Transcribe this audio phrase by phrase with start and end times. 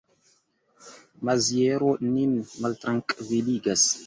[1.29, 2.31] Maziero nin
[2.65, 3.83] maltrankviligas.